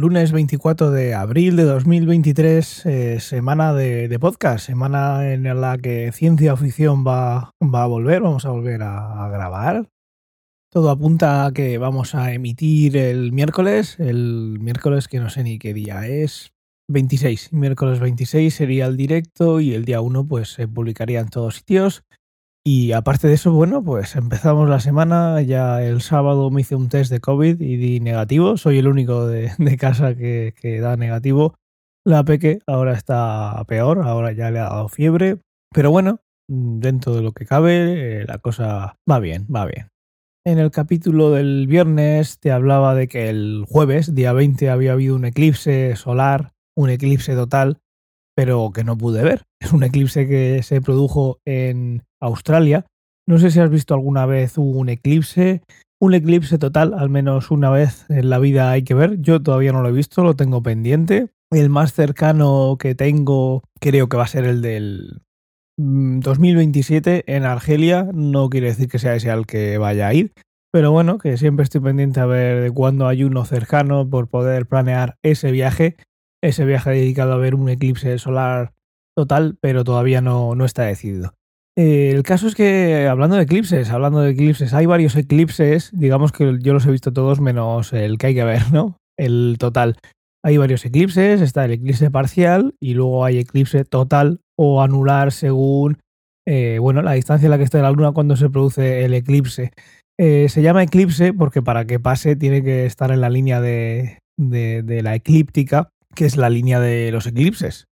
[0.00, 6.56] Lunes 24 de abril de 2023, eh, semana de, podcast, semana en la que ciencia
[6.56, 9.90] ficción va, va a volver, vamos a volver a, grabar.
[10.70, 15.58] Todo apunta a que vamos a emitir el miércoles, el miércoles que no sé ni
[15.58, 16.54] qué día es,
[16.88, 21.56] 26, miércoles 26 sería el directo y el día 1 pues se publicaría en todos
[21.56, 22.04] sitios.
[22.64, 25.40] Y aparte de eso, bueno, pues empezamos la semana.
[25.42, 28.56] Ya el sábado me hice un test de COVID y di negativo.
[28.56, 31.54] Soy el único de, casa que, da negativo.
[32.04, 35.38] La Peque ahora está peor, ahora ya le ha dado fiebre.
[35.72, 39.88] Pero bueno, dentro de lo que cabe, eh, la cosa va bien, va bien.
[40.44, 45.14] En el capítulo del viernes te hablaba de que el jueves, día 20, había habido
[45.14, 47.78] un eclipse solar, un eclipse total,
[48.34, 49.44] pero que no pude ver.
[49.60, 52.86] Es un eclipse que se produjo en Australia.
[53.26, 55.62] No sé si has visto alguna vez un eclipse.
[56.00, 59.20] Un eclipse total, al menos una vez en la vida hay que ver.
[59.20, 61.28] Yo todavía no lo he visto, lo tengo pendiente.
[61.50, 65.22] El más cercano que tengo creo que va a ser el del
[65.76, 68.08] 2027 mm, en Argelia.
[68.14, 70.32] No quiere decir que sea ese al que vaya a ir.
[70.72, 74.66] Pero bueno, que siempre estoy pendiente a ver de cuándo hay uno cercano por poder
[74.66, 75.96] planear ese viaje.
[76.42, 78.72] Ese viaje dedicado a ver un eclipse solar
[79.16, 81.34] total, pero todavía no, no está decidido.
[81.78, 86.32] Eh, el caso es que, hablando de eclipses, hablando de eclipses, hay varios eclipses, digamos
[86.32, 88.96] que yo los he visto todos menos el que hay que ver, ¿no?
[89.18, 89.96] El total.
[90.44, 95.98] Hay varios eclipses, está el eclipse parcial y luego hay eclipse total o anular según,
[96.46, 99.72] eh, bueno, la distancia a la que está la luna cuando se produce el eclipse.
[100.18, 104.18] Eh, se llama eclipse porque para que pase tiene que estar en la línea de,
[104.38, 107.86] de la eclíptica, que es la línea de los eclipses.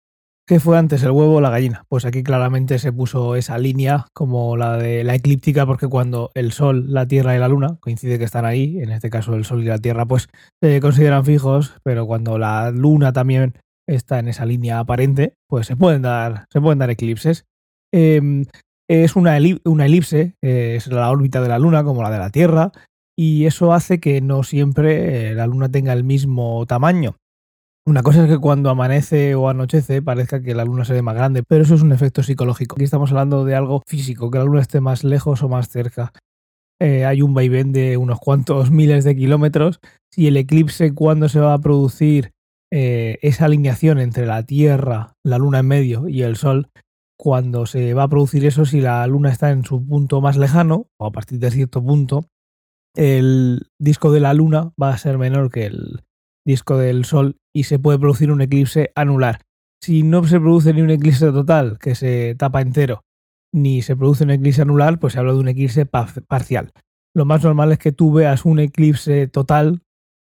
[0.49, 1.83] ¿Qué fue antes, el huevo o la gallina?
[1.89, 6.53] Pues aquí claramente se puso esa línea como la de la eclíptica, porque cuando el
[6.53, 9.61] Sol, la Tierra y la Luna, coincide que están ahí, en este caso el Sol
[9.61, 10.29] y la Tierra, pues
[10.63, 13.55] se consideran fijos, pero cuando la Luna también
[13.89, 17.43] está en esa línea aparente, pues se pueden dar, se pueden dar eclipses.
[17.93, 18.45] Em,
[18.89, 22.71] es una, elipse, es la órbita de la Luna como la de la Tierra,
[23.19, 27.17] y eso hace que no siempre eh, la Luna tenga el mismo tamaño.
[27.87, 31.15] Una cosa es que cuando amanece o anochece parezca que la luna se ve más
[31.15, 32.75] grande, pero eso es un efecto psicológico.
[32.75, 36.11] Aquí estamos hablando de algo físico, que la luna esté más lejos o más cerca.
[36.81, 39.79] Eh, hay un vaivén de unos cuantos miles de kilómetros.
[40.11, 42.33] Si el eclipse, cuando se va a producir
[42.73, 46.67] eh, esa alineación entre la Tierra, la luna en medio y el Sol,
[47.17, 50.87] cuando se va a producir eso, si la luna está en su punto más lejano,
[50.99, 52.25] o a partir de cierto punto,
[52.97, 56.01] el disco de la luna va a ser menor que el,
[56.47, 59.41] disco del Sol y se puede producir un eclipse anular.
[59.83, 63.03] Si no se produce ni un eclipse total, que se tapa entero,
[63.53, 66.71] ni se produce un eclipse anular, pues se habla de un eclipse parcial.
[67.13, 69.81] Lo más normal es que tú veas un eclipse total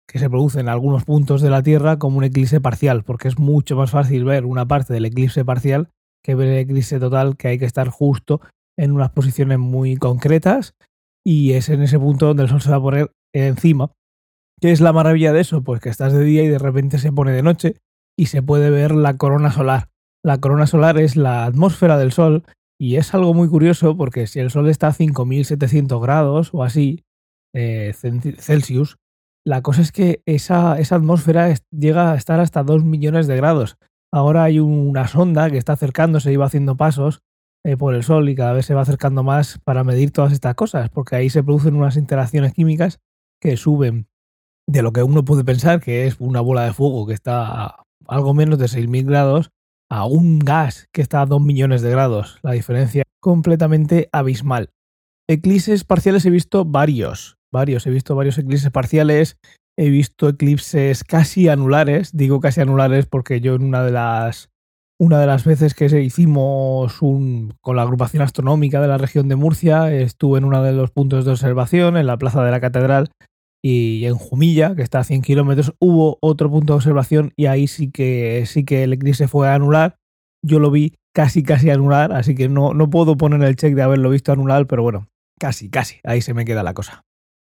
[0.09, 3.39] que se produce en algunos puntos de la Tierra como un eclipse parcial, porque es
[3.39, 5.89] mucho más fácil ver una parte del eclipse parcial
[6.25, 8.41] que ver el eclipse total, que hay que estar justo
[8.77, 10.75] en unas posiciones muy concretas
[11.25, 13.93] y es en ese punto donde el Sol se va a poner encima
[14.61, 15.63] ¿Qué es la maravilla de eso?
[15.63, 17.77] Pues que estás de día y de repente se pone de noche
[18.19, 19.89] y se puede ver la corona solar.
[20.23, 22.45] La corona solar es la atmósfera del Sol
[22.79, 27.05] y es algo muy curioso porque si el Sol está a 5700 grados o así,
[27.55, 28.99] eh, Celsius,
[29.47, 33.79] la cosa es que esa, esa atmósfera llega a estar hasta 2 millones de grados.
[34.13, 37.23] Ahora hay una sonda que está acercándose y va haciendo pasos
[37.65, 40.55] eh, por el Sol y cada vez se va acercando más para medir todas estas
[40.55, 43.01] cosas, porque ahí se producen unas interacciones químicas
[43.41, 44.10] que suben
[44.71, 47.85] de lo que uno puede pensar que es una bola de fuego que está a
[48.07, 49.51] algo menos de 6.000 grados
[49.91, 52.39] a un gas que está a 2 millones de grados.
[52.43, 54.71] La diferencia completamente abismal.
[55.29, 59.37] Eclipses parciales he visto varios, varios, he visto varios eclipses parciales,
[59.77, 64.51] he visto eclipses casi anulares, digo casi anulares porque yo en una de las
[65.01, 69.37] una de las veces que hicimos un, con la agrupación astronómica de la región de
[69.37, 73.11] Murcia, estuve en uno de los puntos de observación en la plaza de la catedral
[73.63, 77.67] y en Jumilla, que está a 100 kilómetros, hubo otro punto de observación y ahí
[77.67, 79.97] sí que, sí que el eclipse fue a anular.
[80.43, 83.83] Yo lo vi casi, casi anular, así que no, no puedo poner el check de
[83.83, 85.09] haberlo visto anular, pero bueno,
[85.39, 87.03] casi, casi, ahí se me queda la cosa.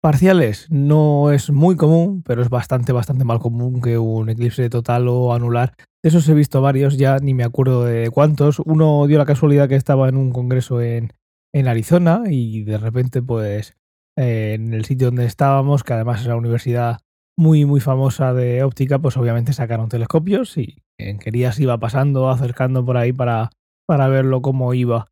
[0.02, 5.06] Parciales no es muy común, pero es bastante, bastante mal común que un eclipse total
[5.08, 5.74] o anular.
[6.02, 8.60] De esos he visto varios, ya ni me acuerdo de cuántos.
[8.60, 11.12] Uno dio la casualidad que estaba en un congreso en,
[11.52, 13.76] en Arizona y de repente pues
[14.16, 16.98] eh, en el sitio donde estábamos, que además es una universidad
[17.36, 22.84] muy, muy famosa de óptica, pues obviamente sacaron telescopios y en querías iba pasando, acercando
[22.84, 23.50] por ahí para,
[23.86, 25.06] para verlo cómo iba.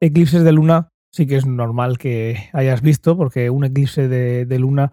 [0.00, 4.58] Eclipses de luna sí que es normal que hayas visto, porque un eclipse de, de
[4.58, 4.92] luna,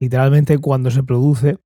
[0.00, 1.58] literalmente cuando se produce,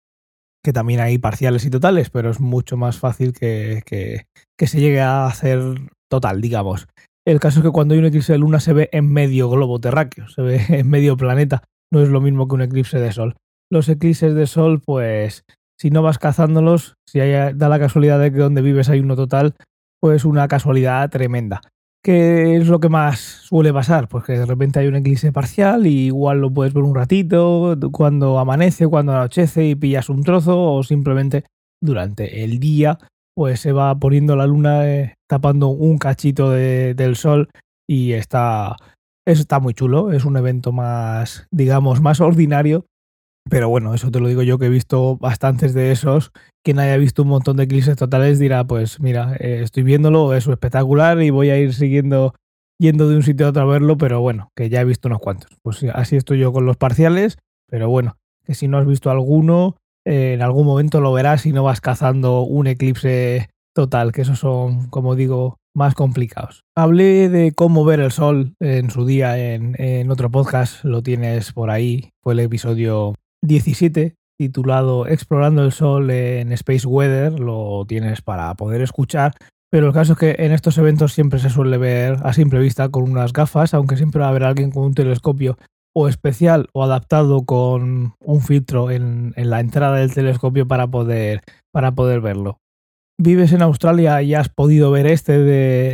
[0.64, 4.26] que también hay parciales y totales, pero es mucho más fácil que, que,
[4.58, 5.60] que se llegue a hacer
[6.08, 6.88] total, digamos.
[7.26, 9.80] El caso es que cuando hay un eclipse de luna se ve en medio globo
[9.80, 13.36] terráqueo, se ve en medio planeta, no es lo mismo que un eclipse de sol.
[13.70, 15.44] Los eclipses de sol, pues
[15.78, 19.54] si no vas cazándolos, si da la casualidad de que donde vives hay uno total,
[20.00, 21.62] pues una casualidad tremenda.
[22.02, 24.08] ¿Qué es lo que más suele pasar?
[24.08, 27.74] Pues que de repente hay un eclipse parcial y igual lo puedes ver un ratito,
[27.90, 31.44] cuando amanece, cuando anochece y pillas un trozo o simplemente
[31.80, 32.98] durante el día
[33.34, 37.48] pues se va poniendo la luna eh, tapando un cachito de, del sol
[37.88, 38.76] y está,
[39.26, 42.86] está muy chulo, es un evento más, digamos, más ordinario,
[43.48, 46.32] pero bueno, eso te lo digo yo que he visto bastantes de esos.
[46.64, 50.46] Quien haya visto un montón de eclipses totales dirá, pues mira, eh, estoy viéndolo, es
[50.46, 52.34] espectacular y voy a ir siguiendo,
[52.78, 55.20] yendo de un sitio a otro a verlo, pero bueno, que ya he visto unos
[55.20, 55.50] cuantos.
[55.62, 57.36] Pues así estoy yo con los parciales,
[57.68, 61.62] pero bueno, que si no has visto alguno, en algún momento lo verás y no
[61.62, 66.62] vas cazando un eclipse total, que esos son, como digo, más complicados.
[66.76, 71.52] Hablé de cómo ver el sol en su día en, en otro podcast, lo tienes
[71.52, 78.22] por ahí, fue el episodio 17 titulado Explorando el Sol en Space Weather, lo tienes
[78.22, 79.32] para poder escuchar,
[79.70, 82.88] pero el caso es que en estos eventos siempre se suele ver a simple vista
[82.88, 85.56] con unas gafas, aunque siempre va a haber alguien con un telescopio
[85.94, 91.42] o especial o adaptado con un filtro en, la entrada del telescopio para poder,
[91.72, 92.58] para poder verlo.
[93.16, 95.38] ¿Vives en Australia y has podido ver este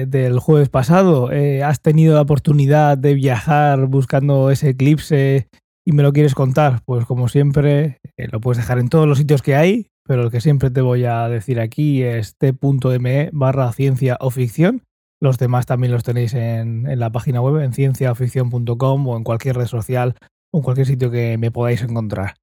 [0.06, 1.30] del jueves pasado?
[1.30, 5.48] Eh, ¿Has tenido la oportunidad de viajar buscando ese eclipse
[5.86, 6.80] y me lo quieres contar?
[6.86, 10.30] Pues como siempre, eh, lo puedes dejar en todos los sitios que hay, pero el
[10.30, 14.82] que siempre te voy a decir aquí es t.me barra ciencia o ficción
[15.20, 19.66] los demás también los tenéis en, la página web, en cienciaficción.com o en cualquier red
[19.66, 20.16] social
[20.52, 22.34] o en cualquier sitio que me podáis encontrar.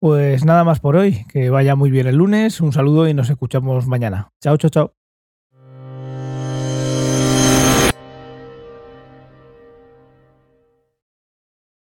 [0.00, 3.28] Pues nada más por hoy, que vaya muy bien el lunes, un saludo y nos
[3.28, 4.30] escuchamos mañana.
[4.40, 4.99] Chao, chao, chao.